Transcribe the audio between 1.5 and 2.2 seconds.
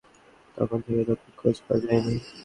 পাওয়া যায়নি।